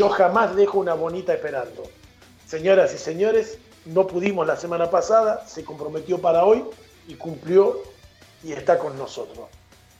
yo 0.00 0.08
jamás 0.08 0.56
dejo 0.56 0.78
una 0.78 0.94
bonita 0.94 1.34
esperando. 1.34 1.82
Señoras 2.46 2.94
y 2.94 2.96
señores, 2.96 3.58
no 3.84 4.06
pudimos 4.06 4.46
la 4.46 4.56
semana 4.56 4.90
pasada, 4.90 5.46
se 5.46 5.62
comprometió 5.62 6.18
para 6.18 6.42
hoy 6.46 6.64
y 7.06 7.16
cumplió 7.16 7.76
y 8.42 8.52
está 8.52 8.78
con 8.78 8.96
nosotros. 8.96 9.50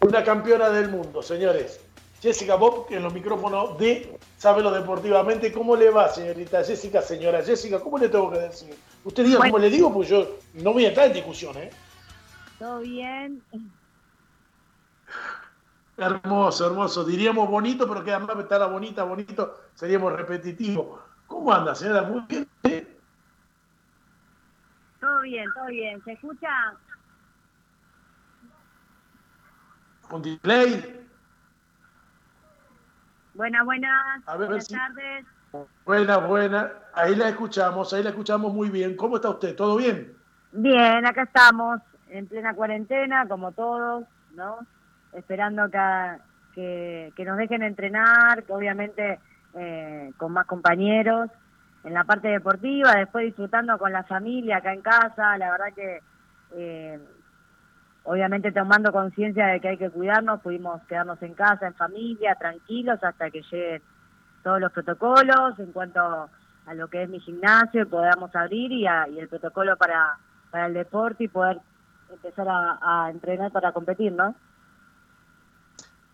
Una 0.00 0.24
campeona 0.24 0.70
del 0.70 0.88
mundo, 0.88 1.22
señores. 1.22 1.80
Jessica 2.22 2.54
Bob, 2.54 2.86
en 2.88 3.02
los 3.02 3.12
micrófonos 3.12 3.76
de 3.78 4.18
Sábelo 4.38 4.70
Deportivamente. 4.70 5.52
¿Cómo 5.52 5.76
le 5.76 5.90
va, 5.90 6.08
señorita 6.08 6.64
Jessica, 6.64 7.02
señora 7.02 7.42
Jessica? 7.42 7.78
¿Cómo 7.78 7.98
le 7.98 8.08
tengo 8.08 8.30
que 8.30 8.38
decir? 8.38 8.74
Usted 9.04 9.22
diga 9.22 9.40
cómo 9.40 9.58
le 9.58 9.68
digo, 9.68 9.92
pues 9.92 10.08
yo 10.08 10.38
no 10.54 10.72
voy 10.72 10.86
a 10.86 10.88
entrar 10.88 11.08
en 11.08 11.12
discusión, 11.12 11.54
¿eh? 11.58 11.68
Todo 12.58 12.78
bien. 12.78 13.42
Hermoso, 16.00 16.66
hermoso. 16.66 17.04
Diríamos 17.04 17.46
bonito, 17.50 17.86
pero 17.86 18.02
queda 18.02 18.18
más 18.18 18.34
estar 18.38 18.70
bonita, 18.70 19.04
bonito, 19.04 19.60
seríamos 19.74 20.14
repetitivos. 20.14 20.98
¿Cómo 21.26 21.52
anda, 21.52 21.74
señora? 21.74 22.02
Muy 22.04 22.24
bien. 22.26 22.48
Todo 24.98 25.20
bien, 25.20 25.46
todo 25.54 25.66
bien. 25.66 26.02
¿Se 26.02 26.12
escucha? 26.12 26.48
¿Con 30.08 30.22
display? 30.22 31.06
Buenas, 33.34 33.64
buenas. 33.66 34.24
buenas 34.24 34.68
tardes. 34.68 35.26
Buenas, 35.84 36.26
buenas. 36.26 36.72
Ahí 36.94 37.14
la 37.14 37.28
escuchamos, 37.28 37.92
ahí 37.92 38.02
la 38.02 38.10
escuchamos 38.10 38.54
muy 38.54 38.70
bien. 38.70 38.96
¿Cómo 38.96 39.16
está 39.16 39.28
usted? 39.28 39.54
¿Todo 39.54 39.76
bien? 39.76 40.16
Bien, 40.52 41.04
acá 41.04 41.24
estamos, 41.24 41.78
en 42.08 42.26
plena 42.26 42.54
cuarentena, 42.54 43.28
como 43.28 43.52
todos, 43.52 44.04
¿no? 44.32 44.66
Esperando 45.12 45.68
que, 45.70 47.12
que, 47.16 47.24
nos 47.24 47.36
dejen 47.36 47.62
entrenar, 47.62 48.44
que 48.44 48.52
obviamente 48.52 49.18
eh, 49.54 50.12
con 50.16 50.32
más 50.32 50.46
compañeros 50.46 51.30
en 51.84 51.94
la 51.94 52.04
parte 52.04 52.28
deportiva, 52.28 52.94
después 52.94 53.24
disfrutando 53.24 53.78
con 53.78 53.92
la 53.92 54.04
familia 54.04 54.58
acá 54.58 54.72
en 54.72 54.82
casa, 54.82 55.36
la 55.38 55.50
verdad 55.50 55.72
que 55.74 56.00
eh, 56.52 56.98
obviamente 58.04 58.52
tomando 58.52 58.92
conciencia 58.92 59.46
de 59.46 59.60
que 59.60 59.68
hay 59.68 59.76
que 59.76 59.90
cuidarnos, 59.90 60.40
pudimos 60.40 60.82
quedarnos 60.82 61.20
en 61.22 61.34
casa, 61.34 61.66
en 61.66 61.74
familia, 61.74 62.34
tranquilos 62.34 63.02
hasta 63.02 63.30
que 63.30 63.42
lleguen 63.50 63.82
todos 64.42 64.60
los 64.60 64.72
protocolos 64.72 65.58
en 65.58 65.72
cuanto 65.72 66.00
a 66.66 66.74
lo 66.74 66.88
que 66.88 67.02
es 67.02 67.08
mi 67.08 67.20
gimnasio 67.20 67.82
y 67.82 67.86
podamos 67.86 68.34
abrir 68.34 68.72
y, 68.72 68.86
el 68.86 69.28
protocolo 69.28 69.76
para, 69.76 70.18
para 70.50 70.66
el 70.66 70.74
deporte 70.74 71.24
y 71.24 71.28
poder 71.28 71.60
empezar 72.10 72.46
a, 72.48 73.08
entrenar 73.10 73.52
para 73.52 73.72
competir, 73.72 74.12
¿no? 74.12 74.34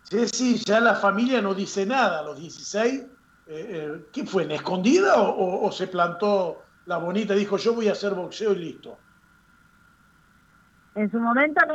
Sí, 0.09 0.63
ya 0.65 0.81
la 0.81 0.95
familia 0.95 1.43
no 1.43 1.53
dice 1.53 1.85
nada 1.85 2.21
a 2.21 2.23
los 2.23 2.39
16 2.39 3.07
eh, 3.49 3.67
eh, 3.69 4.07
¿qué 4.13 4.25
fue? 4.25 4.43
¿En 4.43 4.53
escondida 4.53 5.15
o, 5.19 5.71
se 5.71 5.87
plantó 5.87 6.65
la 6.87 6.99
bonita 6.99 7.35
y 7.35 7.41
dijo 7.41 7.57
yo 7.57 7.75
voy 7.75 7.89
a 7.89 7.93
hacer 7.93 8.13
boxeo 8.15 8.53
y 8.53 8.59
listo? 8.59 8.99
En 10.95 11.11
su 11.11 11.19
momento 11.19 11.61
no. 11.67 11.75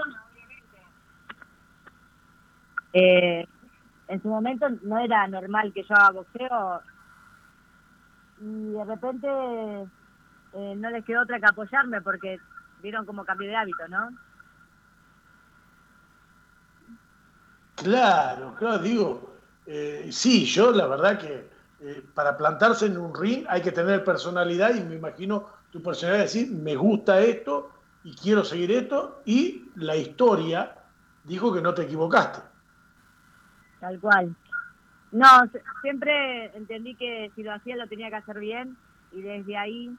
Eh, 2.93 3.45
en 4.07 4.21
su 4.21 4.27
momento 4.27 4.67
no 4.83 4.99
era 4.99 5.27
normal 5.27 5.71
que 5.73 5.83
yo 5.83 5.95
haga 5.95 6.11
boxeo 6.11 6.81
y 8.41 8.71
de 8.71 8.83
repente 8.83 9.27
no 10.53 10.89
les 10.89 11.05
quedó 11.05 11.21
otra 11.21 11.39
que 11.39 11.45
apoyarme 11.45 12.01
porque 12.01 12.37
vieron 12.81 13.05
como 13.05 13.23
cambié 13.23 13.49
de 13.49 13.55
hábito, 13.55 13.87
¿no? 13.87 14.09
Claro, 17.83 18.55
claro, 18.57 18.79
digo, 18.79 19.37
sí, 20.11 20.45
yo 20.45 20.71
la 20.71 20.87
verdad 20.87 21.19
que 21.19 21.49
eh, 21.83 22.03
para 22.13 22.37
plantarse 22.37 22.85
en 22.85 22.95
un 22.95 23.13
ring 23.15 23.43
hay 23.49 23.59
que 23.63 23.71
tener 23.71 24.03
personalidad 24.03 24.75
y 24.75 24.81
me 24.81 24.95
imagino 24.95 25.47
tu 25.71 25.81
personalidad 25.81 26.25
decir, 26.25 26.51
me 26.51 26.75
gusta 26.75 27.19
esto 27.21 27.71
y 28.03 28.15
quiero 28.15 28.43
seguir 28.43 28.71
esto 28.71 29.23
y 29.25 29.71
la 29.75 29.95
historia 29.95 30.75
dijo 31.23 31.51
que 31.51 31.61
no 31.61 31.73
te 31.73 31.83
equivocaste. 31.83 32.41
Tal 33.79 33.99
cual. 33.99 34.35
No, 35.11 35.27
siempre 35.81 36.55
entendí 36.55 36.93
que 36.93 37.31
si 37.35 37.41
lo 37.41 37.51
hacía 37.51 37.75
lo 37.75 37.87
tenía 37.87 38.09
que 38.09 38.17
hacer 38.17 38.37
bien 38.37 38.77
y 39.11 39.23
desde 39.23 39.57
ahí 39.57 39.97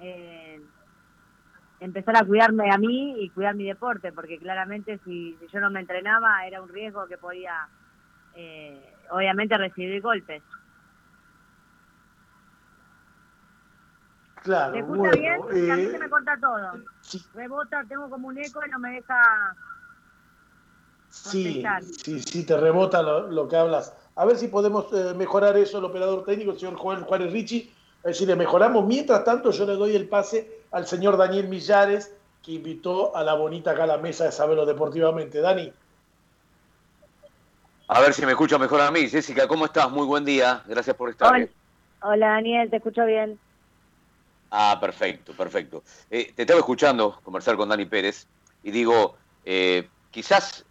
eh, 0.00 0.60
empezar 1.80 2.16
a 2.16 2.24
cuidarme 2.24 2.70
a 2.70 2.78
mí 2.78 3.24
y 3.24 3.30
cuidar 3.30 3.54
mi 3.54 3.64
deporte, 3.64 4.12
porque 4.12 4.38
claramente 4.38 4.98
si, 4.98 5.38
yo 5.50 5.60
no 5.60 5.70
me 5.70 5.80
entrenaba 5.80 6.46
era 6.46 6.62
un 6.62 6.68
riesgo 6.68 7.06
que 7.08 7.16
podía, 7.16 7.68
eh, 8.34 8.94
obviamente, 9.10 9.56
recibir 9.56 10.00
golpes. 10.02 10.42
Claro, 14.42 14.72
¿Me 14.72 14.80
escucha 14.80 15.10
bien? 15.10 15.40
a 15.72 15.76
mí 15.76 15.86
se 15.86 15.98
me 15.98 16.08
corta 16.08 16.38
todo. 16.40 16.72
Rebota, 17.34 17.84
tengo 17.88 18.08
como 18.08 18.28
un 18.28 18.38
eco 18.38 18.60
y 18.64 18.70
no 18.70 18.78
me 18.78 18.92
deja. 18.92 19.56
Sí, 21.08 21.62
sí, 21.82 22.20
sí, 22.20 22.46
te 22.46 22.56
rebota 22.56 23.02
lo, 23.02 23.48
que 23.48 23.56
hablas. 23.56 23.94
A 24.16 24.24
ver 24.24 24.36
si 24.36 24.48
podemos 24.48 24.92
eh, 24.92 25.14
mejorar 25.14 25.56
eso, 25.56 25.78
el 25.78 25.84
operador 25.84 26.24
técnico, 26.24 26.52
el 26.52 26.58
señor 26.58 26.76
Juan 26.76 27.04
Juárez 27.04 27.32
Ricci, 27.32 27.74
a 28.02 28.06
ver 28.06 28.14
si 28.14 28.26
le 28.26 28.36
mejoramos. 28.36 28.86
Mientras 28.86 29.24
tanto, 29.24 29.50
yo 29.50 29.66
le 29.66 29.74
doy 29.74 29.94
el 29.94 30.08
pase 30.08 30.62
al 30.70 30.86
señor 30.86 31.16
Daniel 31.16 31.48
Millares, 31.48 32.14
que 32.42 32.52
invitó 32.52 33.14
a 33.14 33.22
la 33.22 33.34
bonita 33.34 33.72
acá 33.72 33.84
a 33.84 33.88
la 33.88 33.98
mesa 33.98 34.24
de 34.24 34.32
Sabelo 34.32 34.64
Deportivamente. 34.64 35.40
Dani. 35.40 35.72
A 37.88 38.00
ver 38.00 38.14
si 38.14 38.24
me 38.24 38.32
escucha 38.32 38.56
mejor 38.56 38.80
a 38.80 38.90
mí. 38.90 39.08
Jessica, 39.08 39.46
¿cómo 39.48 39.66
estás? 39.66 39.90
Muy 39.90 40.06
buen 40.06 40.24
día. 40.24 40.62
Gracias 40.66 40.96
por 40.96 41.10
estar. 41.10 41.48
Hola 42.02 42.28
Daniel, 42.28 42.70
te 42.70 42.76
escucho 42.76 43.04
bien. 43.04 43.38
Ah, 44.50 44.78
perfecto, 44.80 45.32
perfecto. 45.32 45.82
Eh, 46.10 46.32
te 46.34 46.42
estaba 46.42 46.58
escuchando 46.58 47.20
conversar 47.22 47.56
con 47.56 47.68
Dani 47.68 47.84
Pérez 47.84 48.26
y 48.62 48.70
digo, 48.70 49.16
eh, 49.44 49.88
quizás 50.10 50.64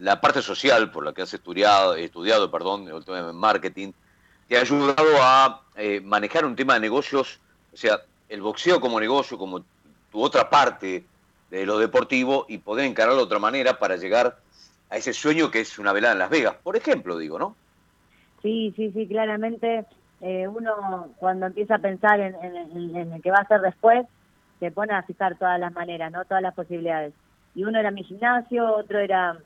la 0.00 0.20
parte 0.20 0.42
social 0.42 0.90
por 0.90 1.04
la 1.04 1.12
que 1.12 1.22
has 1.22 1.32
estudiado, 1.32 1.94
estudiado 1.94 2.50
perdón, 2.50 2.88
el 2.88 3.04
tema 3.04 3.22
de 3.22 3.32
marketing, 3.32 3.92
te 4.48 4.56
ha 4.56 4.60
ayudado 4.60 5.22
a 5.22 5.62
eh, 5.76 6.00
manejar 6.00 6.44
un 6.44 6.56
tema 6.56 6.74
de 6.74 6.80
negocios, 6.80 7.40
o 7.72 7.76
sea, 7.76 8.00
el 8.28 8.40
boxeo 8.40 8.80
como 8.80 9.00
negocio, 9.00 9.38
como 9.38 9.60
tu 10.10 10.22
otra 10.22 10.48
parte 10.48 11.04
de 11.50 11.66
lo 11.66 11.78
deportivo 11.78 12.46
y 12.48 12.58
poder 12.58 12.86
encararlo 12.86 13.18
de 13.18 13.24
otra 13.24 13.38
manera 13.38 13.78
para 13.78 13.96
llegar 13.96 14.36
a 14.90 14.96
ese 14.96 15.12
sueño 15.12 15.50
que 15.50 15.60
es 15.60 15.78
una 15.78 15.92
velada 15.92 16.12
en 16.12 16.18
Las 16.20 16.30
Vegas, 16.30 16.56
por 16.62 16.76
ejemplo, 16.76 17.18
digo, 17.18 17.38
¿no? 17.38 17.56
Sí, 18.42 18.72
sí, 18.76 18.90
sí, 18.92 19.06
claramente 19.06 19.84
eh, 20.20 20.46
uno 20.48 21.08
cuando 21.18 21.46
empieza 21.46 21.76
a 21.76 21.78
pensar 21.78 22.20
en, 22.20 22.34
en, 22.34 23.12
el 23.12 23.22
que 23.22 23.30
va 23.30 23.38
a 23.38 23.42
hacer 23.42 23.60
después, 23.60 24.06
se 24.60 24.70
pone 24.70 24.94
a 24.94 25.02
fijar 25.02 25.36
todas 25.36 25.60
las 25.60 25.72
maneras, 25.72 26.12
no 26.12 26.24
todas 26.24 26.42
las 26.42 26.54
posibilidades. 26.54 27.12
Y 27.54 27.64
uno 27.64 27.78
era 27.78 27.90
mi 27.90 28.04
gimnasio, 28.04 28.74
otro 28.74 28.98
era, 28.98 29.36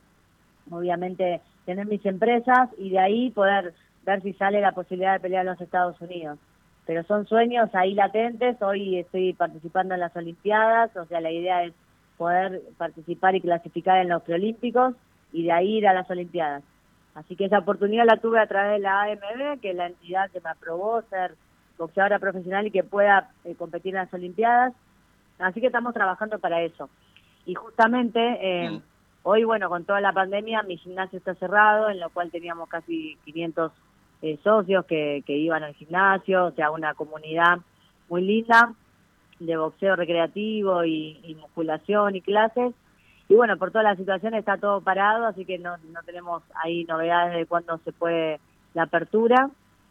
obviamente, 0.71 1.41
tener 1.65 1.87
mis 1.87 2.05
empresas 2.05 2.69
y 2.79 2.91
de 2.91 2.99
ahí 2.99 3.31
poder 3.31 3.75
ver 4.11 4.23
si 4.23 4.33
sale 4.35 4.61
la 4.61 4.73
posibilidad 4.73 5.15
de 5.15 5.21
pelear 5.21 5.43
en 5.43 5.53
los 5.53 5.61
Estados 5.61 6.01
Unidos. 6.01 6.39
Pero 6.87 7.05
son 7.05 7.27
sueños 7.27 7.71
ahí 7.75 7.95
latentes, 7.95 8.61
hoy 8.63 8.99
estoy 8.99 9.33
participando 9.33 9.95
en 9.95 10.01
las 10.01 10.15
Olimpiadas, 10.17 10.97
o 10.97 11.05
sea, 11.07 11.21
la 11.21 11.31
idea 11.31 11.65
es 11.65 11.73
poder 12.17 12.63
participar 12.77 13.35
y 13.35 13.41
clasificar 13.41 13.99
en 13.99 14.09
los 14.09 14.23
preolímpicos 14.23 14.95
y 15.33 15.45
de 15.45 15.53
ahí 15.53 15.79
ir 15.79 15.89
a 15.89 15.95
las 15.95 16.11
Olimpiadas. 16.11 16.63
Así 17.15 17.37
que 17.37 17.47
esa 17.47 17.59
oportunidad 17.59 18.05
la 18.07 18.19
tuve 18.19 18.41
a 18.41 18.47
través 18.47 18.73
de 18.73 18.79
la 18.81 19.03
AMB, 19.03 19.61
que 19.61 19.71
es 19.71 19.77
la 19.77 19.87
entidad 19.87 20.31
que 20.31 20.41
me 20.41 20.51
aprobó 20.51 21.03
ser 21.03 21.35
boxeadora 21.79 22.19
profesional 22.19 22.67
y 22.67 22.71
que 22.71 22.85
pueda 22.85 23.31
eh, 23.45 23.55
competir 23.55 23.95
en 23.95 24.03
las 24.03 24.15
Olimpiadas. 24.15 24.75
Así 25.39 25.61
que 25.61 25.69
estamos 25.69 25.95
trabajando 25.95 26.39
para 26.39 26.63
eso. 26.63 26.89
Y 27.47 27.55
justamente 27.55 28.21
eh, 28.21 28.71
mm. 28.71 28.83
hoy, 29.23 29.45
bueno, 29.45 29.69
con 29.69 29.85
toda 29.85 30.01
la 30.01 30.13
pandemia, 30.13 30.63
mi 30.63 30.77
gimnasio 30.77 31.19
está 31.19 31.35
cerrado, 31.35 31.89
en 31.89 32.01
lo 32.01 32.11
cual 32.11 32.31
teníamos 32.31 32.69
casi 32.69 33.17
500 33.25 33.73
eh, 34.23 34.39
socios 34.43 34.85
que, 34.87 35.23
que 35.27 35.37
iban 35.37 35.63
al 35.63 35.75
gimnasio, 35.75 36.47
o 36.47 36.53
sea, 36.53 36.71
una 36.71 36.95
comunidad 36.95 37.59
muy 38.09 38.23
linda 38.23 38.75
de 39.39 39.57
boxeo 39.57 39.97
recreativo 39.97 40.85
y 40.85 41.37
musculación 41.41 42.17
y 42.17 42.21
clases 42.21 42.75
y 43.31 43.37
bueno, 43.37 43.57
por 43.57 43.71
toda 43.71 43.85
la 43.85 43.95
situación 43.95 44.35
está 44.35 44.59
todo 44.59 44.81
parado, 44.81 45.25
así 45.25 45.45
que 45.45 45.57
no, 45.57 45.77
tenemos 46.05 46.43
ahí 46.53 46.83
novedades 46.83 47.33
de 47.37 47.47
cuándo 47.47 47.79
se 47.85 47.93
puede 47.93 48.41
la 48.75 48.83
apertura. 48.83 49.49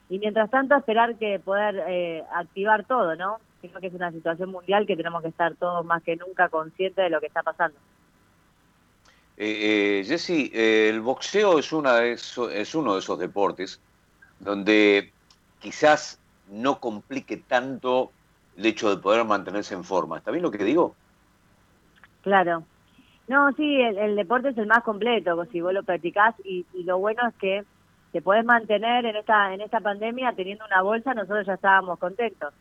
Y 0.09 0.19
mientras 0.19 0.51
tanto, 0.51 0.75
esperar 0.75 1.15
que 1.15 1.39
poder 1.39 1.85
eh, 1.87 2.21
activar 2.35 2.83
todo, 2.83 3.15
¿no? 3.15 3.37
Creo 3.61 3.79
que 3.79 3.87
es 3.87 3.93
una 3.93 4.11
situación 4.11 4.51
mundial 4.51 4.85
que 4.85 4.97
tenemos 4.97 5.21
que 5.21 5.29
estar 5.29 5.55
todos 5.55 5.85
más 5.85 6.03
que 6.03 6.17
nunca 6.17 6.49
conscientes 6.49 7.01
de 7.01 7.09
lo 7.09 7.21
que 7.21 7.27
está 7.27 7.41
pasando. 7.41 7.79
Eh, 9.37 9.99
eh, 10.01 10.03
Jessy, 10.05 10.51
eh, 10.53 10.89
el 10.89 10.99
boxeo 10.99 11.59
es, 11.59 11.71
una 11.71 12.03
es 12.03 12.75
uno 12.75 12.95
de 12.95 12.99
esos 12.99 13.17
deportes 13.19 13.79
donde 14.39 15.11
quizás 15.59 16.19
no 16.49 16.79
complique 16.79 17.37
tanto 17.37 18.11
el 18.57 18.65
hecho 18.65 18.89
de 18.89 19.01
poder 19.01 19.23
mantenerse 19.25 19.73
en 19.73 19.83
forma. 19.83 20.17
¿Está 20.17 20.31
bien 20.31 20.43
lo 20.43 20.51
que 20.51 20.63
digo? 20.63 20.95
Claro, 22.21 22.63
no, 23.29 23.51
sí, 23.53 23.79
el, 23.79 24.15
deporte 24.15 24.49
es 24.49 24.57
el 24.57 24.65
más 24.65 24.83
completo, 24.83 25.45
si 25.51 25.61
vos 25.61 25.71
lo 25.71 25.83
practicás, 25.83 26.33
y, 26.43 26.65
lo 26.83 26.97
bueno 26.97 27.27
es 27.27 27.35
que 27.35 27.63
te 28.11 28.23
podés 28.23 28.43
mantener 28.43 29.05
en 29.05 29.15
esta, 29.15 29.53
en 29.53 29.61
esta 29.61 29.79
pandemia 29.79 30.33
teniendo 30.33 30.65
una 30.65 30.81
bolsa, 30.81 31.13
nosotros 31.13 31.45
ya 31.45 31.53
estábamos 31.53 31.99
contentos. 31.99 32.51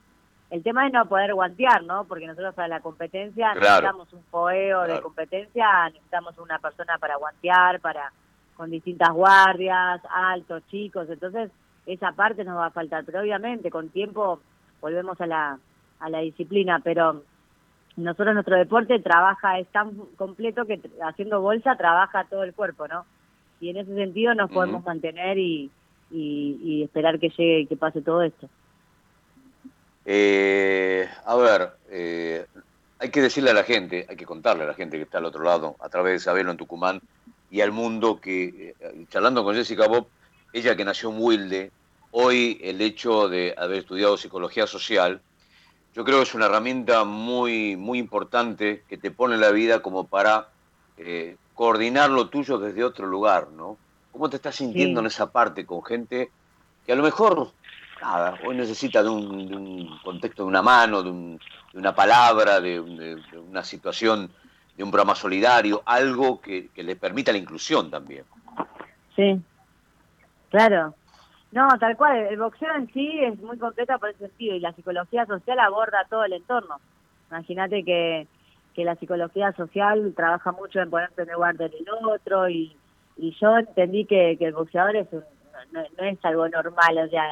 El 0.51 0.63
tema 0.63 0.87
es 0.87 0.93
no 0.93 1.07
poder 1.07 1.33
guantear, 1.33 1.85
¿no? 1.85 2.05
Porque 2.05 2.27
nosotros 2.27 2.55
para 2.55 2.69
la 2.69 2.81
competencia 2.81 3.55
necesitamos 3.55 4.13
un 4.13 4.23
foeo 4.25 4.83
de 4.83 5.01
competencia, 5.01 5.89
necesitamos 5.89 6.37
una 6.37 6.59
persona 6.59 6.99
para 6.99 7.17
guantear, 7.17 7.81
para 7.81 8.13
con 8.55 8.71
distintas 8.71 9.11
guardias, 9.11 10.03
altos, 10.11 10.63
chicos, 10.69 11.09
entonces 11.09 11.51
esa 11.89 12.13
parte 12.13 12.45
nos 12.45 12.57
va 12.57 12.67
a 12.67 12.71
faltar, 12.71 13.05
pero 13.05 13.21
obviamente 13.21 13.71
con 13.71 13.89
tiempo 13.89 14.41
volvemos 14.81 15.21
a 15.21 15.27
la, 15.27 15.59
a 16.01 16.11
la 16.11 16.21
disciplina, 16.21 16.81
pero 16.85 17.23
nosotros 17.97 18.35
nuestro 18.35 18.57
deporte 18.57 18.99
trabaja, 19.01 19.59
es 19.59 19.67
tan 19.69 19.97
completo 20.17 20.67
que 20.67 20.81
haciendo 21.03 21.41
bolsa 21.41 21.77
trabaja 21.77 22.25
todo 22.25 22.45
el 22.45 22.55
cuerpo, 22.55 22.87
¿no? 22.87 23.05
Y 23.61 23.71
en 23.71 23.79
ese 23.79 23.95
sentido 23.95 24.35
nos 24.35 24.51
podemos 24.51 24.85
mantener 24.85 25.37
y, 25.39 25.71
y, 26.11 26.83
esperar 26.85 27.19
que 27.19 27.31
llegue 27.31 27.61
y 27.61 27.67
que 27.67 27.77
pase 27.77 28.03
todo 28.03 28.23
esto. 28.23 28.49
Eh, 30.05 31.09
a 31.25 31.37
ver, 31.37 31.71
eh, 31.91 32.47
hay 33.01 33.11
que 33.11 33.21
decirle 33.21 33.51
a 33.51 33.55
la 33.55 33.65
gente, 33.65 34.07
hay 34.09 34.17
que 34.17 34.25
contarle 34.25 34.63
a 34.63 34.69
la 34.69 34.75
gente 34.75 34.97
que 34.97 35.03
está 35.03 35.19
al 35.19 35.25
otro 35.25 35.43
lado, 35.43 35.75
a 35.81 35.89
través 35.89 36.13
de 36.13 36.19
Sabelo 36.21 36.53
en 36.53 36.57
Tucumán, 36.57 37.01
y 37.51 37.63
al 37.63 37.73
mundo 37.73 38.21
que, 38.21 38.75
eh, 38.79 39.05
charlando 39.09 39.43
con 39.43 39.57
Jessica 39.57 39.89
Bob, 39.89 40.07
ella 40.53 40.77
que 40.77 40.85
nació 40.85 41.11
en 41.11 41.17
Wilde, 41.19 41.73
hoy 42.11 42.59
el 42.63 42.81
hecho 42.81 43.29
de 43.29 43.55
haber 43.57 43.79
estudiado 43.79 44.17
psicología 44.17 44.67
social, 44.67 45.21
yo 45.95 46.05
creo 46.05 46.19
que 46.19 46.25
es 46.25 46.35
una 46.35 46.47
herramienta 46.47 47.05
muy, 47.05 47.77
muy 47.77 47.99
importante 47.99 48.85
que 48.89 48.99
te 48.99 49.11
pone 49.11 49.35
en 49.35 49.41
la 49.41 49.51
vida 49.51 49.81
como 49.81 50.07
para 50.07 50.49
coordinar 51.55 52.11
lo 52.11 52.29
tuyo 52.29 52.59
desde 52.59 52.85
otro 52.85 53.07
lugar, 53.07 53.49
¿no? 53.51 53.77
¿Cómo 54.13 54.29
te 54.31 54.37
estás 54.37 54.57
sintiendo 54.57 55.01
en 55.01 55.07
esa 55.07 55.31
parte 55.31 55.65
con 55.65 55.85
gente 55.85 56.31
que 56.85 56.93
a 56.93 56.97
lo 56.97 57.03
mejor 57.03 57.53
nada, 58.01 58.39
hoy 58.47 58.57
necesita 58.57 59.03
de 59.03 59.09
un, 59.09 59.99
contexto 60.03 60.43
de 60.45 60.49
una 60.49 60.63
mano, 60.63 61.03
de, 61.03 61.39
una 61.75 61.95
palabra, 61.95 62.61
de, 62.61 62.81
una 62.81 63.65
situación, 63.65 64.31
de 64.77 64.85
un 64.85 64.91
programa 64.91 65.15
solidario, 65.15 65.83
algo 65.85 66.41
que, 66.41 66.71
le 66.75 66.97
permita 66.97 67.33
la 67.33 67.39
inclusión 67.39 67.91
también. 67.91 68.25
Sí, 69.17 69.41
claro. 70.51 70.95
No, 71.51 71.67
tal 71.81 71.97
cual, 71.97 72.19
el 72.19 72.39
boxeo 72.39 72.75
en 72.75 72.93
sí 72.93 73.21
es 73.21 73.39
muy 73.41 73.57
completa 73.59 73.99
por 73.99 74.11
ese 74.11 74.27
sentido 74.29 74.55
y 74.55 74.61
la 74.61 74.73
psicología 74.73 75.25
social 75.27 75.59
aborda 75.59 76.07
todo 76.11 76.25
el 76.25 76.35
entorno. 76.35 76.77
Imagínate 77.31 77.85
que, 77.85 78.27
que 78.75 78.85
la 78.85 78.97
psicología 78.97 79.53
social 79.53 80.13
trabaja 80.15 80.53
mucho 80.53 80.81
en 80.81 80.91
ponerte 80.91 81.23
en 81.23 81.29
el 81.29 81.35
lugar 81.35 81.57
del 81.57 81.73
otro 82.05 82.49
y, 82.49 82.77
y 83.17 83.35
yo 83.41 83.57
entendí 83.57 84.05
que, 84.05 84.37
que 84.39 84.47
el 84.47 84.53
boxeador 84.53 84.97
es 84.97 85.13
un 85.13 85.25
no, 85.73 85.81
es 86.05 86.25
algo 86.25 86.49
normal, 86.49 86.99
o 86.99 87.09
sea, 87.09 87.25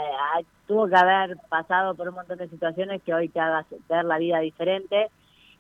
tuvo 0.66 0.88
que 0.88 0.96
haber 0.96 1.36
pasado 1.48 1.94
por 1.94 2.08
un 2.08 2.14
montón 2.14 2.38
de 2.38 2.48
situaciones 2.48 3.02
que 3.02 3.14
hoy 3.14 3.28
te 3.28 3.40
hagas 3.40 3.66
ver 3.88 4.04
la 4.04 4.18
vida 4.18 4.40
diferente 4.40 5.10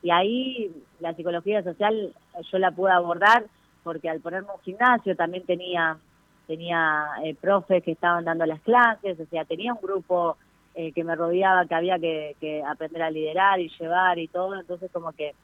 y 0.02 0.10
ahí 0.10 0.70
la 1.00 1.14
psicología 1.14 1.62
social 1.62 2.12
yo 2.50 2.58
la 2.58 2.70
pude 2.70 2.92
abordar 2.92 3.44
porque 3.82 4.10
al 4.10 4.20
ponerme 4.20 4.48
un 4.54 4.60
gimnasio 4.62 5.16
también 5.16 5.44
tenía 5.46 5.96
tenía 6.46 7.06
eh, 7.24 7.34
profes 7.34 7.82
que 7.82 7.92
estaban 7.92 8.24
dando 8.24 8.46
las 8.46 8.60
clases, 8.60 9.18
o 9.18 9.26
sea, 9.26 9.44
tenía 9.44 9.72
un 9.72 9.80
grupo 9.80 10.36
eh, 10.74 10.92
que 10.92 11.04
me 11.04 11.14
rodeaba 11.14 11.66
que 11.66 11.74
había 11.74 11.98
que, 11.98 12.36
que 12.40 12.62
aprender 12.62 13.02
a 13.02 13.10
liderar 13.10 13.60
y 13.60 13.70
llevar 13.78 14.18
y 14.18 14.28
todo, 14.28 14.58
entonces 14.58 14.90
como 14.92 15.12
que 15.12 15.34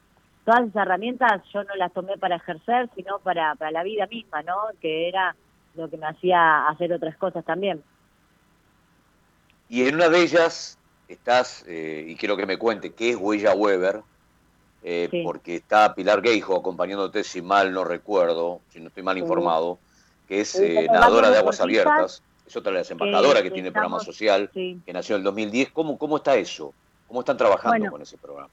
todas 0.44 0.62
esas 0.62 0.86
herramientas 0.86 1.42
yo 1.52 1.64
no 1.64 1.74
las 1.76 1.92
tomé 1.92 2.18
para 2.18 2.36
ejercer, 2.36 2.90
sino 2.94 3.18
para, 3.20 3.54
para 3.54 3.70
la 3.70 3.82
vida 3.82 4.06
misma, 4.06 4.42
¿no? 4.42 4.56
Que 4.80 5.08
era 5.08 5.34
lo 5.74 5.88
que 5.88 5.96
me 5.96 6.06
hacía 6.06 6.68
hacer 6.68 6.92
otras 6.92 7.16
cosas 7.16 7.44
también. 7.44 7.82
Y 9.68 9.86
en 9.86 9.94
una 9.94 10.08
de 10.08 10.22
ellas 10.22 10.78
estás, 11.08 11.64
eh, 11.66 12.04
y 12.08 12.16
quiero 12.16 12.36
que 12.36 12.46
me 12.46 12.58
cuente, 12.58 12.92
¿qué 12.92 13.10
es 13.10 13.16
Huella 13.16 13.54
Weber? 13.54 14.02
Eh, 14.84 15.22
porque 15.22 15.56
está 15.56 15.94
Pilar 15.94 16.22
Geijo 16.22 16.56
acompañándote, 16.56 17.22
si 17.22 17.40
mal 17.40 17.72
no 17.72 17.84
recuerdo, 17.84 18.60
si 18.68 18.80
no 18.80 18.88
estoy 18.88 19.04
mal 19.04 19.16
informado, 19.16 19.78
que 20.32 20.40
es 20.40 20.54
eh, 20.54 20.86
nadadora 20.90 21.28
de 21.28 21.36
aguas 21.36 21.60
abiertas, 21.60 22.22
es 22.46 22.56
otra 22.56 22.72
de 22.72 22.78
las 22.78 22.90
embajadoras 22.90 23.42
que, 23.42 23.50
tiene 23.50 23.68
el 23.68 23.74
programa 23.74 24.00
social, 24.00 24.48
que 24.50 24.80
nació 24.90 25.16
en 25.16 25.20
el 25.20 25.24
2010. 25.24 25.72
¿Cómo, 25.72 25.98
¿Cómo 25.98 26.16
está 26.16 26.36
eso? 26.36 26.72
¿Cómo 27.06 27.20
están 27.20 27.36
trabajando 27.36 27.90
con 27.90 28.00
ese 28.00 28.16
programa? 28.16 28.48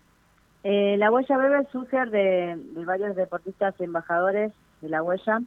la 0.61 1.09
Huella 1.09 1.37
Weber 1.37 1.67
surge 1.71 2.05
de, 2.07 2.57
de 2.57 2.83
varios 2.83 3.15
deportistas 3.15 3.79
embajadores 3.79 4.51
de 4.81 4.89
la 4.89 5.01
Huella, 5.01 5.39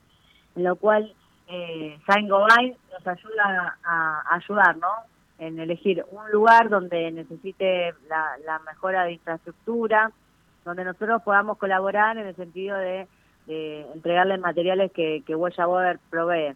en 0.57 0.65
lo 0.65 0.77
cual 0.77 1.15
eh, 1.49 1.99
Saint 2.07 2.31
Gobain 2.31 2.75
nos 2.91 3.07
ayuda 3.07 3.77
a, 3.85 4.35
ayudar, 4.37 4.79
¿no? 4.79 4.89
En 5.39 5.61
elegir 5.61 6.03
un 6.13 6.31
lugar 6.31 6.71
donde 6.71 7.11
necesite 7.11 7.93
la, 8.09 8.59
mejora 8.61 9.05
de 9.05 9.13
infraestructura, 9.13 10.11
donde 10.65 10.83
nosotros 10.83 11.21
podamos 11.23 11.59
colaborar 11.59 12.17
en 12.17 12.27
el 12.27 12.37
sentido 12.37 12.79
de, 12.79 13.07
entregarle 13.47 14.39
materiales 14.39 14.93
que, 14.93 15.23
que 15.27 15.35
Huella 15.35 15.99
provee. 16.11 16.55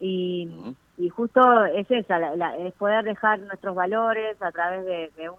Y, 0.00 0.74
justo 1.10 1.64
es 1.66 1.90
esa, 1.90 2.18
es 2.58 2.74
poder 2.74 3.04
dejar 3.04 3.40
nuestros 3.40 3.74
valores 3.74 4.40
a 4.42 4.52
través 4.52 4.84
de, 5.16 5.30
un 5.30 5.36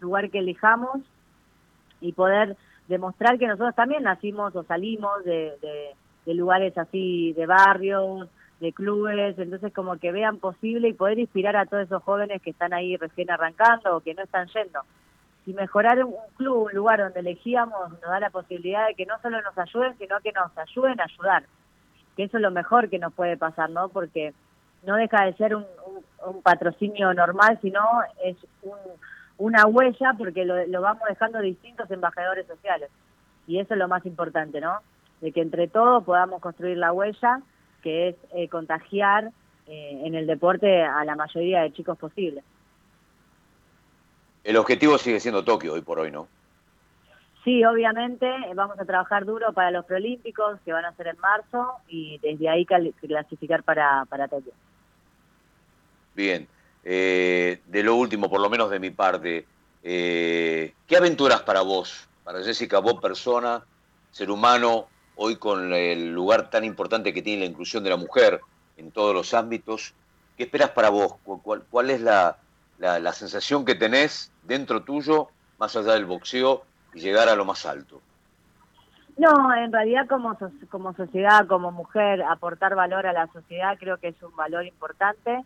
lugar 0.00 0.30
que 0.30 0.38
elijamos 0.38 1.00
y 2.00 2.12
poder 2.12 2.56
demostrar 2.88 3.38
que 3.38 3.46
nosotros 3.46 3.74
también 3.74 4.02
nacimos 4.02 4.54
o 4.56 4.62
salimos 4.64 5.24
de, 5.24 5.52
de 6.26 6.34
lugares 6.34 6.76
así, 6.76 7.32
de 7.34 7.46
barrios, 7.46 8.28
de 8.60 8.72
clubes, 8.72 9.38
entonces 9.38 9.72
como 9.72 9.96
que 9.96 10.12
vean 10.12 10.38
posible 10.38 10.88
y 10.88 10.92
poder 10.92 11.18
inspirar 11.18 11.56
a 11.56 11.66
todos 11.66 11.84
esos 11.84 12.02
jóvenes 12.02 12.42
que 12.42 12.50
están 12.50 12.72
ahí 12.72 12.96
recién 12.96 13.30
arrancando 13.30 13.96
o 13.96 14.00
que 14.00 14.14
no 14.14 14.22
están 14.22 14.48
yendo. 14.48 14.80
Si 15.50 15.54
mejorar 15.54 16.04
un 16.04 16.14
club, 16.36 16.66
un 16.66 16.74
lugar 16.74 17.00
donde 17.00 17.18
elegíamos, 17.18 17.90
nos 17.90 18.00
da 18.00 18.20
la 18.20 18.30
posibilidad 18.30 18.86
de 18.86 18.94
que 18.94 19.04
no 19.04 19.20
solo 19.20 19.42
nos 19.42 19.58
ayuden, 19.58 19.98
sino 19.98 20.20
que 20.20 20.30
nos 20.30 20.56
ayuden 20.56 21.00
a 21.00 21.04
ayudar. 21.04 21.42
Que 22.16 22.22
eso 22.22 22.36
es 22.36 22.42
lo 22.42 22.52
mejor 22.52 22.88
que 22.88 23.00
nos 23.00 23.12
puede 23.12 23.36
pasar, 23.36 23.68
¿no? 23.70 23.88
Porque 23.88 24.32
no 24.84 24.94
deja 24.94 25.24
de 25.24 25.32
ser 25.34 25.56
un, 25.56 25.66
patrocinio 26.44 27.12
normal, 27.14 27.58
sino 27.62 27.80
es 28.22 28.36
una 29.38 29.66
huella 29.66 30.14
porque 30.16 30.44
lo, 30.44 30.64
lo 30.66 30.82
vamos 30.82 31.02
dejando 31.08 31.40
distintos 31.40 31.90
embajadores 31.90 32.46
sociales. 32.46 32.90
Y 33.48 33.58
eso 33.58 33.74
es 33.74 33.78
lo 33.78 33.88
más 33.88 34.06
importante, 34.06 34.60
¿no? 34.60 34.78
de 35.20 35.32
que 35.32 35.40
entre 35.40 35.68
todos 35.68 36.04
podamos 36.04 36.40
construir 36.40 36.78
la 36.78 36.92
huella, 36.92 37.40
que 37.82 38.08
es 38.08 38.16
eh, 38.32 38.48
contagiar 38.48 39.30
eh, 39.66 40.02
en 40.04 40.14
el 40.14 40.26
deporte 40.26 40.82
a 40.82 41.04
la 41.04 41.16
mayoría 41.16 41.62
de 41.62 41.72
chicos 41.72 41.98
posibles. 41.98 42.44
El 44.44 44.56
objetivo 44.56 44.98
sigue 44.98 45.20
siendo 45.20 45.44
Tokio 45.44 45.74
hoy 45.74 45.82
por 45.82 45.98
hoy, 45.98 46.10
¿no? 46.10 46.28
Sí, 47.44 47.64
obviamente 47.64 48.30
vamos 48.54 48.78
a 48.78 48.84
trabajar 48.84 49.24
duro 49.24 49.52
para 49.52 49.70
los 49.70 49.84
Prolímpicos 49.86 50.60
que 50.64 50.72
van 50.72 50.84
a 50.84 50.94
ser 50.94 51.08
en 51.08 51.18
marzo 51.20 51.72
y 51.88 52.18
desde 52.18 52.48
ahí 52.48 52.66
clasificar 52.66 53.62
para, 53.62 54.04
para 54.06 54.28
Tokio. 54.28 54.52
Bien, 56.14 56.46
eh, 56.84 57.60
de 57.66 57.82
lo 57.82 57.96
último, 57.96 58.28
por 58.28 58.40
lo 58.40 58.50
menos 58.50 58.70
de 58.70 58.78
mi 58.78 58.90
parte, 58.90 59.46
¿qué 59.82 60.96
aventuras 60.96 61.42
para 61.42 61.62
vos, 61.62 62.08
para 62.24 62.42
Jessica, 62.42 62.78
vos 62.78 63.00
persona, 63.00 63.64
ser 64.10 64.30
humano, 64.30 64.88
hoy 65.16 65.36
con 65.36 65.72
el 65.72 66.12
lugar 66.12 66.50
tan 66.50 66.64
importante 66.64 67.12
que 67.12 67.22
tiene 67.22 67.44
la 67.44 67.50
inclusión 67.50 67.84
de 67.84 67.90
la 67.90 67.96
mujer 67.96 68.40
en 68.76 68.90
todos 68.90 69.14
los 69.14 69.34
ámbitos, 69.34 69.92
¿qué 70.36 70.44
esperas 70.44 70.70
para 70.70 70.88
vos? 70.88 71.16
¿Cuál, 71.70 71.90
es 71.90 72.00
la, 72.00 72.38
sensación 73.12 73.64
que 73.64 73.74
tenés 73.74 74.32
dentro 74.44 74.82
tuyo, 74.82 75.28
más 75.58 75.76
allá 75.76 75.94
del 75.94 76.06
boxeo, 76.06 76.62
y 76.94 77.00
llegar 77.00 77.28
a 77.28 77.36
lo 77.36 77.44
más 77.44 77.66
alto? 77.66 78.00
No, 79.16 79.54
en 79.54 79.72
realidad 79.72 80.06
como, 80.08 80.36
como 80.70 80.94
sociedad, 80.94 81.46
como 81.46 81.72
mujer, 81.72 82.22
aportar 82.22 82.74
valor 82.74 83.06
a 83.06 83.12
la 83.12 83.26
sociedad 83.26 83.76
creo 83.78 83.98
que 83.98 84.08
es 84.08 84.22
un 84.22 84.34
valor 84.34 84.64
importante, 84.64 85.44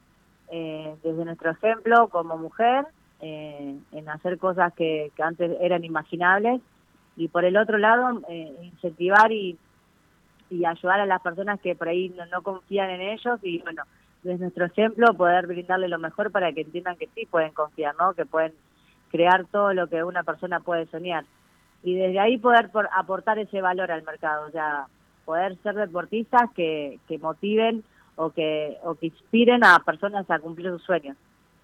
eh, 0.50 0.94
desde 1.02 1.24
nuestro 1.24 1.50
ejemplo 1.50 2.08
como 2.08 2.36
mujer, 2.36 2.86
eh, 3.20 3.76
en 3.92 4.08
hacer 4.08 4.38
cosas 4.38 4.72
que, 4.74 5.10
antes 5.18 5.56
eran 5.60 5.84
imaginables, 5.84 6.60
y 7.16 7.28
por 7.28 7.44
el 7.44 7.56
otro 7.56 7.78
lado, 7.78 8.22
eh, 8.28 8.56
incentivar 8.62 9.32
y, 9.32 9.58
y 10.50 10.64
ayudar 10.64 11.00
a 11.00 11.06
las 11.06 11.20
personas 11.22 11.60
que 11.60 11.74
por 11.74 11.88
ahí 11.88 12.14
no, 12.30 12.42
confían 12.42 12.90
en 12.90 13.00
ellos 13.00 13.40
y 13.42 13.58
bueno, 13.62 13.82
desde 14.24 14.38
nuestro 14.38 14.64
ejemplo 14.64 15.14
poder 15.14 15.46
brindarle 15.46 15.88
lo 15.88 15.98
mejor 15.98 16.32
para 16.32 16.52
que 16.52 16.62
entiendan 16.62 16.96
que 16.96 17.08
sí 17.14 17.26
pueden 17.26 17.52
confiar, 17.52 17.94
¿no? 17.96 18.14
Que 18.14 18.26
pueden 18.26 18.52
crear 19.10 19.44
todo 19.46 19.72
lo 19.74 19.86
que 19.86 20.02
una 20.02 20.24
persona 20.24 20.60
puede 20.60 20.86
soñar. 20.86 21.24
Y 21.82 21.94
desde 21.94 22.18
ahí 22.18 22.38
poder 22.38 22.70
aportar 22.92 23.38
ese 23.38 23.60
valor 23.60 23.92
al 23.92 24.02
mercado, 24.02 24.48
o 24.48 24.50
sea, 24.50 24.86
poder 25.24 25.56
ser 25.62 25.74
deportistas 25.74 26.50
que, 26.56 26.98
que 27.06 27.18
motiven 27.18 27.84
o 28.16 28.30
que, 28.30 28.78
o 28.82 28.94
que 28.94 29.06
inspiren 29.06 29.62
a 29.62 29.78
personas 29.80 30.28
a 30.30 30.38
cumplir 30.38 30.70
sus 30.70 30.82
sueños. 30.82 31.16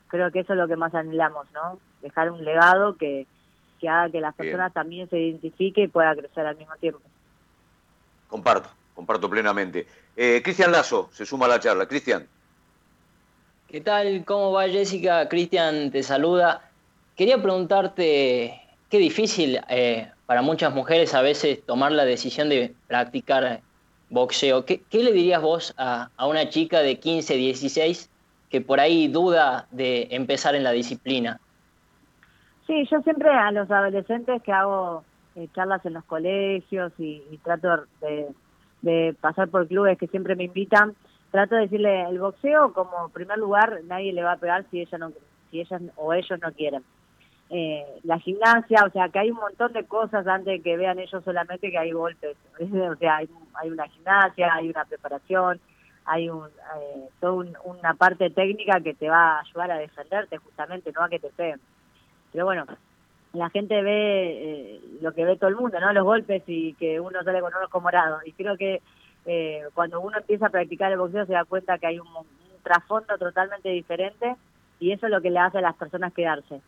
Creo 0.09 0.31
que 0.31 0.40
eso 0.40 0.52
es 0.52 0.59
lo 0.59 0.69
que 0.69 0.76
más 0.76 0.95
anhelamos, 0.95 1.47
¿no? 1.52 1.79
Dejar 2.02 2.31
un 2.31 2.45
legado 2.45 2.97
que, 2.97 3.26
que 3.81 3.88
haga 3.88 4.11
que 4.11 4.21
las 4.21 4.35
personas 4.35 4.73
también 4.73 5.09
se 5.09 5.19
identifiquen 5.19 5.85
y 5.85 5.88
pueda 5.88 6.14
crecer 6.14 6.47
al 6.47 6.57
mismo 6.57 6.75
tiempo. 6.76 7.00
Comparto, 8.29 8.69
comparto 8.95 9.31
plenamente. 9.31 9.87
Eh, 10.14 10.43
Cristian 10.45 10.73
Lazo 10.73 11.09
se 11.12 11.25
suma 11.25 11.47
a 11.47 11.50
la 11.50 11.61
charla. 11.61 11.87
Cristian. 11.87 12.26
¿Qué 13.71 13.81
tal? 13.81 14.25
¿Cómo 14.25 14.50
va 14.50 14.69
Jessica? 14.69 15.29
Cristian 15.29 15.93
te 15.93 16.03
saluda. 16.03 16.61
Quería 17.17 17.41
preguntarte, 17.41 18.61
qué 18.91 18.99
difícil 18.99 19.61
eh, 19.69 20.11
para 20.27 20.43
muchas 20.43 20.75
mujeres 20.75 21.15
a 21.15 21.23
veces 21.23 21.65
tomar 21.65 21.93
la 21.93 22.05
decisión 22.05 22.49
de 22.49 22.75
practicar 22.89 23.61
boxeo. 24.09 24.65
¿Qué, 24.65 24.83
le 24.91 25.12
dirías 25.12 25.41
vos 25.41 25.73
a, 25.79 26.11
una 26.27 26.49
chica 26.49 26.81
de 26.81 26.99
15, 26.99 27.37
16 27.37 28.11
que 28.50 28.61
por 28.61 28.81
ahí 28.81 29.07
duda 29.07 29.69
de 29.71 30.09
empezar 30.11 30.57
en 30.57 30.65
la 30.65 30.73
disciplina? 30.73 31.39
Sí, 32.67 32.89
yo 32.91 33.00
siempre 33.03 33.31
a 33.31 33.53
los 33.53 33.71
adolescentes 33.71 34.43
que 34.43 34.50
hago 34.50 35.05
eh, 35.37 35.47
charlas 35.55 35.87
en 35.87 35.93
los 35.93 36.05
colegios 36.07 36.93
y, 36.99 37.23
trato 37.45 37.85
de, 38.83 39.15
pasar 39.21 39.49
por 39.49 39.69
clubes 39.69 39.97
que 39.97 40.09
siempre 40.09 40.35
me 40.35 40.45
invitan, 40.45 40.97
trato 41.30 41.54
de 41.54 41.62
decirle 41.62 42.02
el 42.02 42.18
boxeo 42.18 42.72
como 42.72 43.08
primer 43.10 43.38
lugar 43.38 43.80
nadie 43.84 44.12
le 44.12 44.22
va 44.22 44.32
a 44.32 44.37
pegar 44.37 44.64
si 44.70 44.80
ella 44.80 44.99
no 44.99 45.12
si 45.50 45.60
ellas 45.60 45.82
o 45.96 46.12
ellos 46.12 46.38
no 46.40 46.52
quieren 46.52 46.82
eh, 47.52 47.84
la 48.04 48.18
gimnasia 48.20 48.84
o 48.87 48.90
sea 48.90 49.08
que 49.08 49.18
hay 49.18 49.30
un 49.32 49.38
montón 49.38 49.72
de 49.72 49.84
cosas 49.84 50.25
antes 50.26 50.58
de 50.58 50.62
que 50.62 50.76
vean 50.76 51.00
ellos 51.00 51.25
solamente 51.25 51.70
que 51.70 51.78
hay 51.78 51.90
golpes. 51.90 52.37
O 52.60 52.94
sea 52.96 53.16
hay, 53.16 53.28
hay 53.54 53.70
una 53.70 53.88
gimnasia 53.88 54.54
hay 54.54 54.70
una 54.70 54.84
preparación 54.84 55.60
hay 56.04 56.30
un 56.30 56.46
eh, 56.46 57.08
toda 57.18 57.44
una 57.64 57.94
parte 57.94 58.30
técnica 58.30 58.80
que 58.80 58.94
te 58.94 59.08
va 59.08 59.37
a 59.37 59.40
ayudar 59.40 59.72
a 59.72 59.78
defenderte 59.78 60.37
justamente 60.38 60.92
no 60.92 61.02
a 61.02 61.08
que 61.08 61.18
te 61.18 61.30
peguen. 61.30 61.60
Pero 62.32 62.44
bueno 62.44 62.66
la 63.32 63.50
gente 63.50 63.82
ve 63.82 63.96
eh, 63.96 64.80
lo 65.00 65.12
que 65.12 65.25
ve 65.25 65.37
todo 65.37 65.50
el 65.50 65.56
mundo 65.56 65.80
no 65.80 65.92
los 65.92 66.04
golpes 66.04 66.42
y 66.46 66.75
que 66.75 67.00
uno 67.00 67.22
sale 67.25 67.40
con 67.40 67.52
un 67.54 67.64
ojo 67.64 67.80
morado. 67.80 68.20
Y 68.25 68.32
creo 68.32 68.56
que 68.56 68.80
eh, 69.27 69.62
cuando 69.75 70.00
uno 70.00 70.19
empieza 70.19 70.47
a 70.47 70.50
practicar 70.50 70.93
el 70.93 70.99
boxeo 70.99 71.27
se 71.27 71.33
da 71.33 71.45
cuenta 71.45 71.79
que 71.79 71.87
hay 71.87 71.99
un, 71.99 72.09
trasfondo 72.62 73.17
totalmente 73.19 73.69
diferente 73.71 74.37
y 74.79 74.93
eso 74.93 75.07
es 75.07 75.12
lo 75.12 75.21
que 75.21 75.31
le 75.31 75.39
hace 75.39 75.59
a 75.59 75.62
las 75.62 75.77
personas 75.77 76.12
quedarse. 76.12 76.61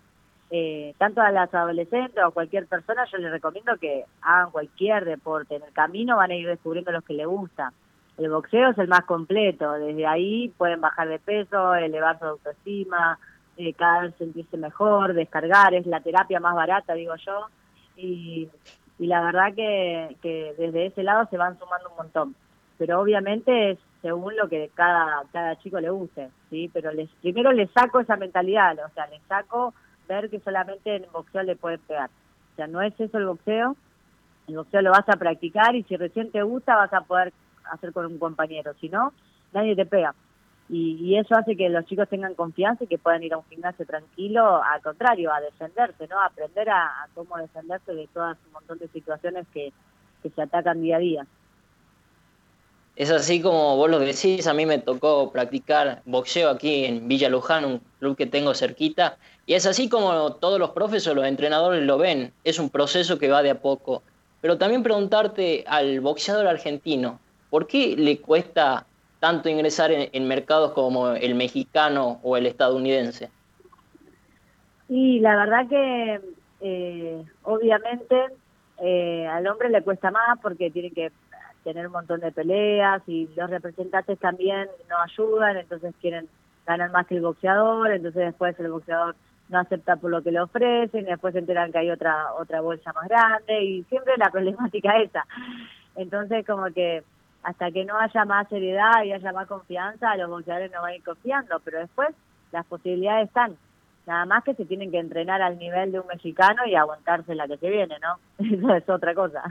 Eh, 0.51 0.95
tanto 0.99 1.23
a 1.23 1.31
las 1.31 1.53
adolescentes 1.55 2.23
o 2.23 2.27
a 2.27 2.31
cualquier 2.31 2.67
persona, 2.67 3.07
yo 3.11 3.19
les 3.19 3.31
recomiendo 3.31 3.77
que 3.79 4.05
hagan 4.21 4.51
cualquier 4.51 5.05
deporte. 5.05 5.57
En 5.57 5.63
el 5.63 5.73
camino 5.73 6.17
van 6.17 6.31
a 6.31 6.35
ir 6.35 6.47
descubriendo 6.47 6.93
los 6.93 7.05
que 7.05 7.15
les 7.15 7.27
gusta. 7.27 7.73
El 8.19 8.31
boxeo 8.31 8.71
es 8.71 8.79
el 8.79 8.89
más 8.89 9.05
completo. 9.05 9.73
Desde 9.73 10.07
ahí 10.07 10.51
pueden 10.59 10.83
bajar 10.83 11.09
de 11.09 11.19
peso, 11.19 11.75
elevar 11.75 12.19
su 12.19 12.27
autoestima, 12.27 13.19
eh, 13.57 13.73
cada 13.73 14.03
vez 14.03 14.15
sentirse 14.17 14.59
mejor, 14.59 15.15
descargar. 15.15 15.73
Es 15.73 15.87
la 15.87 16.01
terapia 16.01 16.39
más 16.39 16.55
barata, 16.55 16.93
digo 16.93 17.15
yo. 17.17 17.47
Y, 17.97 18.49
y 18.99 19.07
la 19.07 19.23
verdad 19.23 19.55
que, 19.55 20.17
que 20.23 20.55
desde 20.59 20.87
ese 20.87 21.03
lado 21.03 21.27
se 21.31 21.37
van 21.37 21.59
sumando 21.59 21.91
un 21.91 21.97
montón 21.97 22.35
pero 22.83 23.01
obviamente 23.01 23.71
es 23.71 23.79
según 24.01 24.35
lo 24.37 24.49
que 24.49 24.69
cada 24.75 25.23
cada 25.33 25.57
chico 25.61 25.79
le 25.79 25.91
guste, 25.91 26.31
¿sí? 26.51 26.69
Pero 26.73 26.91
les 26.91 27.09
primero 27.21 27.53
le 27.53 27.69
saco 27.69 28.01
esa 28.01 28.17
mentalidad, 28.17 28.77
o 28.85 28.89
sea, 28.93 29.07
le 29.07 29.21
saco 29.29 29.73
ver 30.09 30.29
que 30.29 30.41
solamente 30.41 30.97
en 30.97 31.07
boxeo 31.13 31.45
le 31.45 31.55
pueden 31.55 31.79
pegar. 31.79 32.11
O 32.53 32.57
sea, 32.57 32.67
no 32.67 32.83
es 32.83 32.99
eso 32.99 33.19
el 33.19 33.27
boxeo, 33.27 33.77
el 34.49 34.57
boxeo 34.57 34.83
lo 34.83 34.91
vas 34.91 35.09
a 35.09 35.17
practicar 35.17 35.77
y 35.77 35.85
si 35.85 35.97
recién 35.97 36.33
te 36.33 36.43
gusta 36.43 36.75
vas 36.75 36.93
a 36.93 37.03
poder 37.03 37.33
hacer 37.71 37.93
con 37.93 38.07
un 38.07 38.19
compañero, 38.19 38.75
si 38.81 38.89
no, 38.89 39.13
nadie 39.53 39.77
te 39.77 39.87
pega. 39.87 40.13
Y, 40.75 41.19
eso 41.19 41.35
hace 41.35 41.55
que 41.55 41.69
los 41.69 41.85
chicos 41.85 42.09
tengan 42.09 42.35
confianza 42.35 42.85
y 42.85 42.87
que 42.87 42.97
puedan 42.97 43.23
ir 43.23 43.35
a 43.35 43.37
un 43.37 43.45
gimnasio 43.45 43.85
tranquilo, 43.85 44.63
al 44.63 44.81
contrario, 44.81 45.31
a 45.31 45.39
defenderse, 45.39 46.09
¿no? 46.09 46.19
Aprender 46.19 46.71
a, 46.71 47.09
cómo 47.15 47.37
defenderse 47.37 47.93
de 47.93 48.07
todas 48.07 48.39
un 48.47 48.53
montón 48.53 48.79
de 48.79 48.89
situaciones 48.89 49.47
que, 49.53 49.71
que 50.23 50.31
se 50.31 50.41
atacan 50.41 50.81
día 50.81 50.97
a 50.97 51.01
día. 51.01 51.27
Es 52.97 53.11
así 53.11 53.43
como 53.43 53.77
vos 53.77 53.91
lo 53.91 53.99
decís, 53.99 54.47
a 54.47 54.55
mí 54.55 54.65
me 54.65 54.79
tocó 54.79 55.31
practicar 55.31 56.01
boxeo 56.07 56.49
aquí 56.49 56.87
en 56.87 57.07
Villa 57.07 57.29
Luján, 57.29 57.67
un 57.67 57.83
club 57.99 58.17
que 58.17 58.27
tengo 58.27 58.55
cerquita, 58.55 59.19
y 59.45 59.53
es 59.53 59.67
así 59.67 59.91
como 59.91 60.37
todos 60.37 60.59
los 60.59 60.71
profesores, 60.71 61.17
los 61.17 61.27
entrenadores 61.27 61.83
lo 61.85 61.99
ven, 61.99 62.33
es 62.45 62.59
un 62.59 62.71
proceso 62.71 63.19
que 63.19 63.29
va 63.29 63.43
de 63.43 63.51
a 63.51 63.61
poco. 63.61 64.03
Pero 64.41 64.57
también 64.57 64.83
preguntarte 64.83 65.65
al 65.67 66.01
boxeador 66.01 66.47
argentino, 66.47 67.21
¿por 67.51 67.67
qué 67.67 67.95
le 67.95 68.21
cuesta 68.21 68.87
tanto 69.23 69.49
ingresar 69.49 69.93
en, 69.93 70.27
mercados 70.27 70.73
como 70.73 71.11
el 71.11 71.37
mexicano 71.37 72.19
o 72.25 72.37
el 72.37 72.45
estadounidense? 72.45 73.31
Y 74.89 75.21
la 75.21 75.37
verdad 75.37 75.69
que 75.69 76.21
eh, 76.61 77.25
obviamente 77.45 78.17
eh, 78.79 79.25
al 79.29 79.47
hombre 79.47 79.71
le 79.71 79.83
cuesta 79.83 80.11
más 80.11 80.41
porque 80.43 80.73
tiene 80.73 80.91
que 80.91 81.13
tener 81.63 81.87
un 81.87 81.93
montón 81.93 82.19
de 82.19 82.33
peleas 82.33 83.01
y 83.07 83.29
los 83.37 83.49
representantes 83.49 84.19
también 84.19 84.69
no 84.91 84.97
ayudan, 85.01 85.57
entonces 85.57 85.95
quieren 86.01 86.29
ganar 86.67 86.91
más 86.91 87.07
que 87.07 87.15
el 87.15 87.23
boxeador, 87.23 87.93
entonces 87.93 88.25
después 88.25 88.59
el 88.59 88.73
boxeador 88.73 89.15
no 89.51 89.61
acepta 89.61 89.95
por 89.95 90.11
lo 90.11 90.25
que 90.25 90.33
le 90.33 90.41
ofrecen, 90.41 91.05
después 91.05 91.33
se 91.33 91.39
enteran 91.39 91.71
que 91.71 91.79
hay 91.79 91.91
otra 91.93 92.33
otra 92.41 92.61
bolsa 92.61 92.93
más 92.93 93.09
grande 93.09 93.63
y 93.63 93.85
siempre 93.85 94.15
la 94.17 94.31
problemática 94.33 94.99
esa. 94.99 95.25
Entonces 95.95 96.45
como 96.45 96.65
que 96.73 97.05
hasta 97.43 97.71
que 97.71 97.85
no 97.85 97.99
haya 97.99 98.25
más 98.25 98.49
seriedad 98.49 99.03
y 99.05 99.13
haya 99.13 99.33
más 99.33 99.49
confianza, 99.49 100.17
los 100.17 100.31
boxeadores 100.31 100.71
no 100.71 100.83
van 100.83 100.93
a 100.93 100.97
ir 100.97 101.03
confiando, 101.03 101.61
pero 101.65 101.81
después 101.81 102.11
las 102.53 102.65
posibilidades 102.67 103.29
están. 103.29 103.57
Nada 104.07 104.27
más 104.27 104.45
que 104.45 104.55
se 104.55 104.65
tienen 104.65 104.91
que 104.91 104.99
entrenar 104.99 105.43
al 105.43 105.59
nivel 105.59 105.93
de 105.93 106.01
un 106.01 106.07
mexicano 106.07 106.67
y 106.67 106.75
aguantarse 106.75 107.35
la 107.35 107.47
que 107.47 107.57
se 107.57 107.71
viene, 107.71 107.97
¿no? 108.01 108.19
Eso 108.45 108.75
es 108.75 108.89
otra 108.89 109.15
cosa. 109.15 109.43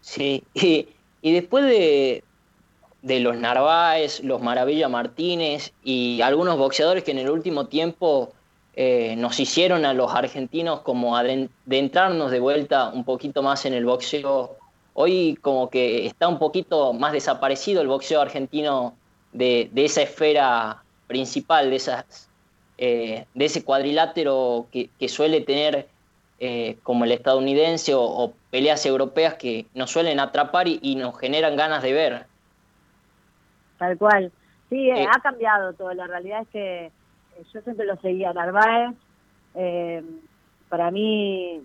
Sí, 0.00 0.44
y, 0.54 0.88
y 1.20 1.32
después 1.32 1.64
de, 1.64 2.24
de 3.02 3.20
los 3.20 3.36
Narváez, 3.36 4.22
los 4.24 4.42
Maravilla 4.42 4.88
Martínez 4.88 5.72
y 5.84 6.20
algunos 6.22 6.58
boxeadores 6.58 7.04
que 7.04 7.10
en 7.12 7.18
el 7.18 7.30
último 7.30 7.66
tiempo 7.66 8.32
eh, 8.74 9.14
nos 9.16 9.38
hicieron 9.40 9.84
a 9.84 9.94
los 9.94 10.12
argentinos 10.12 10.80
como 10.80 11.16
adentrarnos 11.16 12.30
de 12.30 12.40
vuelta 12.40 12.90
un 12.90 13.04
poquito 13.04 13.42
más 13.42 13.64
en 13.64 13.74
el 13.74 13.86
boxeo. 13.86 14.56
Hoy 14.98 15.36
como 15.42 15.68
que 15.68 16.06
está 16.06 16.26
un 16.26 16.38
poquito 16.38 16.94
más 16.94 17.12
desaparecido 17.12 17.82
el 17.82 17.88
boxeo 17.88 18.22
argentino 18.22 18.94
de, 19.32 19.68
de 19.70 19.84
esa 19.84 20.00
esfera 20.00 20.82
principal, 21.06 21.68
de, 21.68 21.76
esas, 21.76 22.30
eh, 22.78 23.26
de 23.34 23.44
ese 23.44 23.62
cuadrilátero 23.62 24.68
que, 24.72 24.88
que 24.98 25.10
suele 25.10 25.42
tener 25.42 25.86
eh, 26.38 26.78
como 26.82 27.04
el 27.04 27.12
estadounidense 27.12 27.92
o, 27.94 28.32
peleas 28.50 28.86
europeas 28.86 29.34
que 29.34 29.66
nos 29.74 29.90
suelen 29.90 30.18
atrapar 30.18 30.66
y, 30.66 30.94
nos 30.96 31.18
generan 31.18 31.56
ganas 31.56 31.82
de 31.82 31.92
ver. 31.92 32.26
Tal 33.76 33.98
cual. 33.98 34.32
Sí, 34.70 34.88
eh, 34.88 35.06
ha 35.14 35.20
cambiado 35.20 35.74
todo. 35.74 35.92
La 35.92 36.06
realidad 36.06 36.40
es 36.40 36.48
que 36.48 36.86
eh, 36.86 36.90
yo 37.52 37.60
siempre 37.60 37.84
lo 37.84 37.96
seguía 37.96 38.32
Narváez. 38.32 38.94
Para 40.68 40.90
mí 40.90 41.62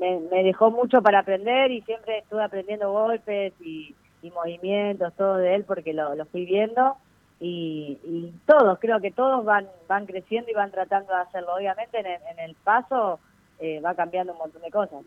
me, 0.00 0.42
dejó 0.42 0.70
mucho 0.70 1.02
para 1.02 1.20
aprender 1.20 1.70
y 1.70 1.82
siempre 1.82 2.18
estuve 2.18 2.42
aprendiendo 2.42 2.92
golpes 2.92 3.52
y, 3.60 3.94
movimientos, 4.34 5.12
todo 5.16 5.36
de 5.36 5.56
él 5.56 5.64
porque 5.64 5.92
lo, 5.92 6.24
fui 6.26 6.44
viendo. 6.44 6.96
Y, 7.40 8.32
todos, 8.46 8.78
creo 8.78 9.00
que 9.00 9.10
todos 9.10 9.44
van 9.44 9.66
van 9.88 10.06
creciendo 10.06 10.50
y 10.50 10.54
van 10.54 10.70
tratando 10.70 11.12
de 11.12 11.20
hacerlo. 11.20 11.54
Obviamente 11.54 11.98
en 11.98 12.38
el 12.38 12.54
paso 12.54 13.18
eh, 13.58 13.80
va 13.80 13.94
cambiando 13.94 14.32
un 14.32 14.38
montón 14.38 14.62
de 14.62 14.70
cosas. 14.70 15.04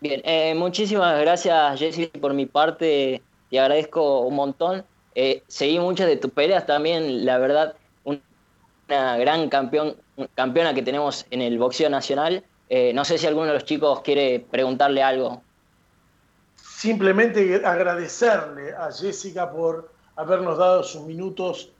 Bien, 0.00 0.22
eh, 0.24 0.54
muchísimas 0.54 1.20
gracias 1.20 1.78
Jessy 1.78 2.06
por 2.06 2.32
mi 2.32 2.46
parte, 2.46 3.20
te 3.50 3.58
agradezco 3.60 4.20
un 4.20 4.36
montón. 4.36 4.84
Eh, 5.14 5.42
seguí 5.48 5.78
muchas 5.80 6.06
de 6.06 6.16
tus 6.16 6.30
peleas 6.30 6.64
también, 6.64 7.26
la 7.26 7.38
verdad, 7.38 7.74
una 8.04 9.16
gran 9.18 9.48
campeón, 9.48 9.96
campeona 10.34 10.74
que 10.74 10.82
tenemos 10.82 11.26
en 11.30 11.42
el 11.42 11.58
boxeo 11.58 11.90
nacional. 11.90 12.44
no 12.94 13.04
sé 13.04 13.18
si 13.18 13.26
alguno 13.26 13.46
de 13.46 13.54
los 13.54 13.64
chicos 13.64 14.00
quiere 14.02 14.44
preguntarle 14.50 15.02
algo. 15.02 15.42
Simplemente 16.56 17.62
agradecerle 17.64 18.74
a 18.74 18.92
Jessica 18.92 19.50
por 19.50 19.90
habernos 20.16 20.58
dado 20.58 20.82
sus 20.82 21.02
minutos, 21.02 21.70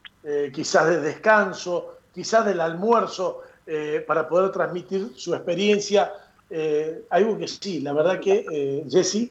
quizás 0.52 0.88
de 0.88 1.00
descanso, 1.00 1.98
quizás 2.14 2.46
del 2.46 2.60
almuerzo, 2.60 3.42
eh, 3.70 4.02
para 4.06 4.26
poder 4.26 4.50
transmitir 4.50 5.12
su 5.14 5.34
experiencia. 5.34 6.10
Eh, 6.48 7.04
algo 7.10 7.36
que 7.36 7.46
sí, 7.46 7.80
la 7.80 7.92
verdad 7.92 8.18
que 8.18 8.46
eh, 8.50 8.84
Jesse, 8.90 9.30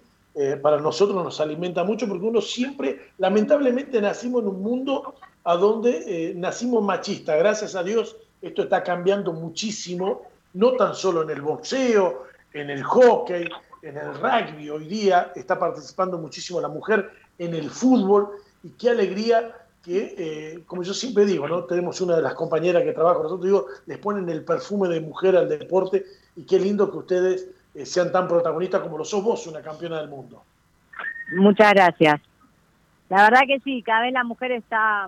para 0.62 0.80
nosotros 0.80 1.24
nos 1.24 1.42
alimenta 1.42 1.84
mucho 1.84 2.08
porque 2.08 2.24
uno 2.24 2.42
siempre, 2.42 3.10
lamentablemente, 3.18 4.00
nacimos 4.00 4.44
en 4.44 4.50
un 4.50 4.62
mundo 4.62 5.16
a 5.44 5.56
donde 5.56 6.34
nacimos 6.36 6.84
machistas. 6.84 7.40
Gracias 7.40 7.74
a 7.74 7.82
Dios, 7.82 8.16
esto 8.42 8.64
está 8.64 8.84
cambiando 8.84 9.34
muchísimo, 9.34 10.24
no 10.54 10.74
tan 10.74 10.96
solo 10.96 11.24
en 11.24 11.30
el 11.30 11.42
boxeo, 11.42 12.28
en 12.54 12.70
el 12.70 12.84
hockey, 12.84 13.48
en 13.82 13.98
el 13.98 14.14
rugby. 14.14 14.70
Hoy 14.70 14.86
día 14.86 15.32
está 15.36 15.60
participando 15.60 16.18
muchísimo 16.18 16.62
la 16.62 16.68
mujer 16.68 17.10
en 17.38 17.54
el 17.54 17.70
fútbol 17.70 18.30
y 18.64 18.70
qué 18.72 18.90
alegría 18.90 19.56
que, 19.84 20.16
eh, 20.18 20.64
como 20.66 20.84
yo 20.84 20.94
siempre 20.94 21.26
digo, 21.26 21.48
¿no? 21.48 21.64
tenemos 21.64 22.02
una 22.02 22.16
de 22.16 22.22
las 22.22 22.34
compañeras 22.34 22.84
que 22.84 22.94
trabaja 22.94 23.16
con 23.16 23.24
nosotros, 23.24 23.46
digo, 23.46 23.66
les 23.86 23.98
ponen 23.98 24.28
el 24.30 24.44
perfume 24.44 24.90
de 24.90 25.00
mujer 25.00 25.38
al 25.38 25.48
deporte 25.48 26.04
y 26.36 26.44
qué 26.44 26.60
lindo 26.60 26.92
que 26.92 26.98
ustedes 26.98 27.50
eh, 27.74 27.86
sean 27.86 28.12
tan 28.12 28.28
protagonistas 28.28 28.82
como 28.82 28.98
lo 28.98 29.06
sos 29.06 29.24
vos, 29.24 29.48
una 29.48 29.62
campeona 29.62 30.00
del 30.00 30.10
mundo. 30.10 30.44
Muchas 31.36 31.74
gracias. 31.74 32.22
La 33.10 33.24
verdad 33.24 33.42
que 33.48 33.60
sí, 33.62 33.82
cada 33.82 34.02
vez 34.02 34.14
la 34.14 34.24
mujer 34.24 34.52
está, 34.52 35.08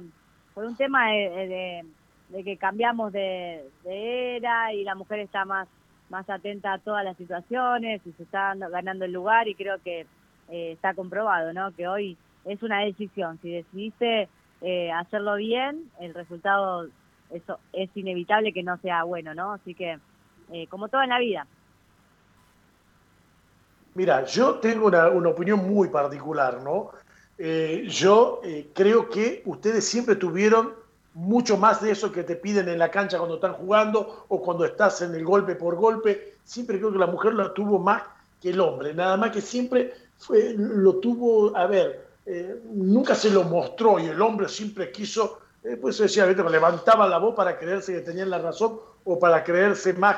por 0.53 0.65
un 0.65 0.75
tema 0.75 1.09
de, 1.11 1.83
que 2.31 2.57
cambiamos 2.57 3.11
de, 3.11 3.65
era 3.85 4.73
y 4.73 4.83
la 4.83 4.95
mujer 4.95 5.19
está 5.19 5.45
más, 5.45 5.67
más 6.09 6.29
atenta 6.29 6.73
a 6.73 6.79
todas 6.79 7.03
las 7.03 7.17
situaciones 7.17 8.01
y 8.05 8.11
se 8.13 8.23
está 8.23 8.53
ganando 8.55 9.05
el 9.05 9.11
lugar 9.11 9.47
y 9.47 9.55
creo 9.55 9.77
que 9.83 10.05
eh, 10.49 10.71
está 10.71 10.93
comprobado, 10.93 11.53
¿no? 11.53 11.73
Que 11.75 11.87
hoy 11.87 12.17
es 12.45 12.61
una 12.63 12.81
decisión. 12.81 13.39
Si 13.41 13.51
decidiste 13.51 14.29
eh, 14.61 14.91
hacerlo 14.91 15.35
bien, 15.35 15.89
el 15.99 16.13
resultado 16.13 16.87
eso 17.29 17.59
es 17.73 17.89
inevitable 17.95 18.51
que 18.51 18.63
no 18.63 18.77
sea 18.77 19.03
bueno, 19.03 19.35
¿no? 19.35 19.53
Así 19.53 19.75
que, 19.75 19.99
eh, 20.51 20.67
como 20.67 20.87
todo 20.87 21.03
en 21.03 21.09
la 21.09 21.19
vida. 21.19 21.45
Mira, 23.93 24.25
yo 24.25 24.55
tengo 24.55 24.87
una, 24.87 25.07
opinión 25.07 25.71
muy 25.71 25.89
particular, 25.89 26.61
¿no? 26.63 26.91
Eh, 27.37 27.85
yo 27.87 28.41
creo 28.73 29.09
que 29.09 29.43
ustedes 29.45 29.87
siempre 29.87 30.15
tuvieron 30.15 30.73
mucho 31.19 31.57
más 31.57 31.81
de 31.81 31.91
eso 31.91 32.13
que 32.13 32.23
te 32.23 32.37
piden 32.37 32.69
en 32.69 32.79
la 32.79 32.89
cancha 32.89 33.17
cuando 33.17 33.35
están 33.35 33.53
jugando 33.53 34.25
o 34.29 34.41
cuando 34.41 34.63
estás 34.63 35.01
en 35.01 35.13
el 35.13 35.25
golpe 35.25 35.55
por 35.55 35.75
golpe. 35.75 36.35
Siempre 36.45 36.77
creo 36.77 36.93
que 36.93 36.97
la 36.97 37.07
mujer 37.07 37.33
lo 37.33 37.51
tuvo 37.51 37.77
más 37.77 38.03
que 38.41 38.51
el 38.51 38.59
hombre, 38.61 38.93
nada 38.93 39.17
más 39.17 39.31
que 39.31 39.41
siempre 39.41 39.93
fue, 40.17 40.55
lo 40.57 40.95
tuvo, 40.95 41.55
a 41.57 41.67
ver, 41.67 42.07
eh, 42.25 42.61
nunca 42.71 43.15
se 43.15 43.29
lo 43.29 43.43
mostró 43.43 43.99
y 43.99 44.05
el 44.05 44.21
hombre 44.21 44.47
siempre 44.47 44.91
quiso, 44.91 45.41
eh, 45.61 45.75
pues 45.75 45.97
decía, 45.97 46.25
levantaba 46.25 47.05
la 47.05 47.17
voz 47.17 47.35
para 47.35 47.59
creerse 47.59 47.93
que 47.93 47.99
tenían 47.99 48.29
la 48.29 48.39
razón 48.39 48.79
o 49.03 49.19
para 49.19 49.43
creerse 49.43 49.91
más. 49.93 50.17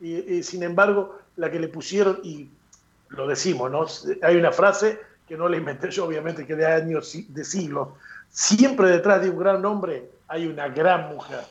Y, 0.00 0.42
sin 0.42 0.64
embargo, 0.64 1.16
la 1.36 1.50
que 1.50 1.60
le 1.60 1.68
pusieron, 1.68 2.18
y 2.24 2.48
lo 3.08 3.26
decimos, 3.26 3.70
¿no? 3.70 3.86
Hay 4.22 4.36
una 4.36 4.50
frase 4.50 4.98
que 5.26 5.36
no 5.36 5.48
la 5.48 5.56
inventé 5.56 5.90
yo, 5.90 6.04
obviamente, 6.04 6.44
que 6.44 6.56
de 6.56 6.66
años, 6.66 7.16
de 7.28 7.44
siglos. 7.44 7.88
Siempre 8.32 8.88
detrás 8.88 9.20
de 9.20 9.28
un 9.28 9.38
gran 9.38 9.64
hombre 9.64 10.10
hay 10.26 10.46
una 10.46 10.68
gran 10.68 11.14
mujer. 11.14 11.44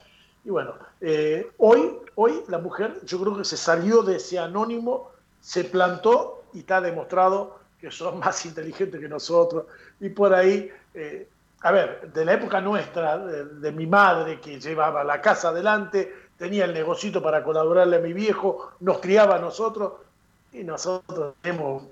Y 0.43 0.49
bueno, 0.49 0.73
eh, 0.99 1.51
hoy, 1.59 1.97
hoy 2.15 2.43
la 2.47 2.57
mujer, 2.57 2.99
yo 3.05 3.21
creo 3.21 3.37
que 3.37 3.45
se 3.45 3.55
salió 3.55 4.01
de 4.01 4.15
ese 4.15 4.39
anónimo, 4.39 5.11
se 5.39 5.63
plantó 5.63 6.43
y 6.53 6.59
está 6.59 6.81
demostrado 6.81 7.59
que 7.79 7.91
son 7.91 8.19
más 8.19 8.45
inteligentes 8.45 8.99
que 8.99 9.07
nosotros, 9.07 9.65
y 9.99 10.09
por 10.09 10.33
ahí, 10.33 10.71
eh, 10.93 11.27
a 11.61 11.71
ver, 11.71 12.11
de 12.11 12.25
la 12.25 12.33
época 12.33 12.61
nuestra, 12.61 13.17
de, 13.17 13.71
mi 13.71 13.87
madre 13.87 14.39
que 14.39 14.59
llevaba 14.59 15.03
la 15.03 15.21
casa 15.21 15.49
adelante, 15.49 16.13
tenía 16.37 16.65
el 16.65 16.73
negocito 16.73 17.21
para 17.21 17.43
colaborarle 17.43 17.97
a 17.97 17.99
mi 17.99 18.13
viejo, 18.13 18.71
nos 18.79 18.99
criaba 18.99 19.35
a 19.35 19.39
nosotros, 19.39 19.93
y 20.51 20.63
nosotros 20.63 21.35
tenemos 21.41 21.83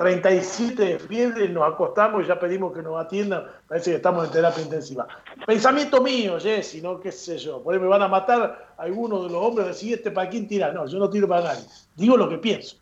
37 0.00 0.82
de 0.82 0.98
fiebre, 0.98 1.48
nos 1.50 1.70
acostamos 1.70 2.24
y 2.24 2.26
ya 2.26 2.40
pedimos 2.40 2.72
que 2.72 2.82
nos 2.82 2.98
atiendan, 2.98 3.44
parece 3.68 3.90
que 3.90 3.96
estamos 3.96 4.24
en 4.26 4.32
terapia 4.32 4.62
intensiva. 4.62 5.06
Pensamiento 5.46 6.00
mío, 6.00 6.40
Jessy, 6.40 6.80
¿no? 6.80 6.98
¿Qué 6.98 7.12
sé 7.12 7.36
yo? 7.36 7.62
Por 7.62 7.74
ahí 7.74 7.80
me 7.80 7.86
van 7.86 8.00
a 8.00 8.08
matar 8.08 8.72
algunos 8.78 9.24
de 9.24 9.30
los 9.30 9.44
hombres, 9.44 9.66
decir, 9.66 9.94
este 9.94 10.10
para 10.10 10.30
quién 10.30 10.48
tira. 10.48 10.72
No, 10.72 10.86
yo 10.86 10.98
no 10.98 11.10
tiro 11.10 11.28
para 11.28 11.44
nadie. 11.44 11.64
Digo 11.96 12.16
lo 12.16 12.30
que 12.30 12.38
pienso. 12.38 12.78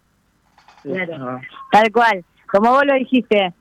Claro, 0.84 1.40
tal 1.72 1.90
cual 1.90 2.24
como 2.48 2.70
vos 2.70 2.86
lo 2.86 2.94
dijiste, 2.94 3.52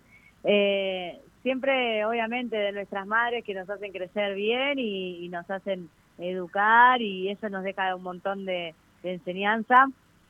eh, 0.43 1.19
siempre 1.43 2.05
obviamente 2.05 2.55
de 2.55 2.71
nuestras 2.71 3.05
madres 3.05 3.43
que 3.43 3.53
nos 3.53 3.69
hacen 3.69 3.91
crecer 3.91 4.35
bien 4.35 4.79
y, 4.79 5.27
nos 5.29 5.49
hacen 5.49 5.89
educar 6.19 7.01
y 7.01 7.29
eso 7.29 7.49
nos 7.49 7.63
deja 7.63 7.95
un 7.95 8.03
montón 8.03 8.45
de, 8.45 8.73
enseñanza 9.03 9.87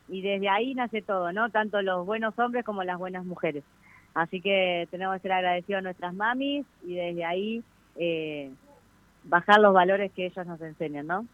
y 0.10 0.22
desde 0.22 0.50
ahí 0.50 0.74
nace 0.74 1.02
todo, 1.02 1.32
¿no? 1.34 1.50
Tanto 1.50 1.82
los 1.82 2.06
buenos 2.06 2.38
hombres 2.40 2.64
como 2.66 2.84
las 2.84 2.98
buenas 2.98 3.26
mujeres. 3.26 3.64
Así 4.14 4.42
que 4.42 4.88
tenemos 4.90 5.16
que 5.16 5.22
ser 5.24 5.34
agradecidos 5.34 5.80
a 5.80 5.84
nuestras 5.84 6.14
mamis 6.14 6.66
y 6.86 6.96
desde 6.96 7.26
ahí 7.26 7.64
eh, 7.98 8.50
bajar 9.24 9.60
los 9.60 9.74
valores 9.74 10.12
que 10.14 10.28
ellos 10.28 10.46
nos 10.46 10.62
enseñan, 10.62 11.08
¿no? 11.08 11.26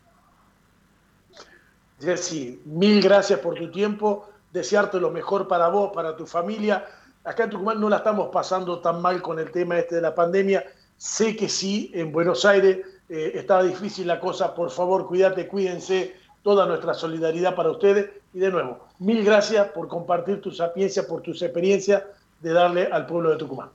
Jessy, 2.00 2.62
mil 2.66 3.02
gracias 3.02 3.40
por 3.40 3.56
tu 3.56 3.72
tiempo, 3.72 4.28
desearte 4.52 5.00
lo 5.00 5.12
mejor 5.12 5.48
para 5.48 5.70
vos, 5.70 5.92
para 5.94 6.18
tu 6.18 6.26
familia 6.26 6.84
acá 7.24 7.46
en 7.46 7.50
Tucumán 7.50 7.80
no 7.80 7.90
la 7.90 7.98
estamos 7.98 8.30
pasando 8.32 8.80
tan 8.80 9.02
mal 9.02 9.22
con 9.22 9.40
el 9.40 9.52
tema 9.52 9.78
este 9.80 9.96
de 9.96 10.02
la 10.02 10.16
pandemia. 10.16 10.66
Sé 10.98 11.36
que 11.36 11.50
sí, 11.50 11.92
en 11.94 12.12
Buenos 12.12 12.46
Aires 12.46 12.86
eh, 13.10 13.32
estaba 13.36 13.64
difícil 13.64 14.08
la 14.08 14.20
cosa. 14.20 14.54
Por 14.54 14.70
favor, 14.70 15.08
cuídate, 15.08 15.48
cuídense. 15.48 16.16
Toda 16.44 16.66
nuestra 16.66 16.94
solidaridad 16.94 17.56
para 17.56 17.72
ustedes. 17.72 18.10
Y 18.34 18.40
de 18.40 18.52
nuevo, 18.52 18.86
mil 19.00 19.24
gracias 19.24 19.70
por 19.70 19.88
compartir 19.88 20.42
tu 20.42 20.52
sapiencia, 20.52 21.08
por 21.08 21.22
tus 21.22 21.42
experiencias 21.42 22.04
de 22.42 22.54
darle 22.54 22.90
al 22.92 23.06
pueblo 23.06 23.32
de 23.32 23.38
Tucumán. 23.38 23.70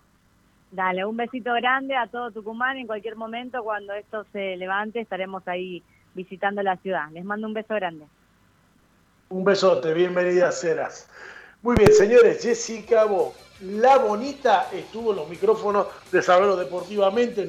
Dale, 0.70 1.04
un 1.04 1.16
besito 1.16 1.52
grande 1.54 1.96
a 1.96 2.07
todo 2.09 2.31
Tucumán. 2.31 2.76
En 2.76 2.87
cualquier 2.87 3.16
momento, 3.16 3.62
cuando 3.64 3.94
esto 3.94 4.24
se 4.33 4.57
levante, 4.57 5.00
estaremos 5.00 5.48
ahí 5.48 5.83
visitando 6.14 6.62
la 6.62 6.76
ciudad. 6.76 7.11
Les 7.12 7.24
mando 7.24 7.46
un 7.46 7.54
beso 7.54 7.74
grande. 7.74 8.04
Un 9.31 9.44
besote, 9.44 9.94
bienvenida, 9.94 10.52
Ceras. 10.52 11.09
Muy 11.62 11.76
bien, 11.76 11.92
señores, 11.92 12.42
Jessica 12.42 13.04
Bo, 13.04 13.35
la 13.61 13.98
bonita 13.98 14.68
estuvo 14.72 15.11
en 15.11 15.16
los 15.16 15.28
micrófonos 15.28 15.88
de 16.12 16.22
Saberlo 16.22 16.57
Deportivamente. 16.57 17.44